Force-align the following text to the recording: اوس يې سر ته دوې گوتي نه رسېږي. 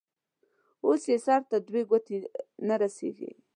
اوس 0.85 1.01
يې 1.11 1.17
سر 1.25 1.41
ته 1.49 1.57
دوې 1.67 1.81
گوتي 1.89 2.17
نه 2.67 2.75
رسېږي. 2.81 3.31